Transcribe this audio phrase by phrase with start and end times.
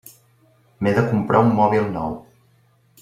[0.81, 2.17] M'he de comprar un mòbil nou.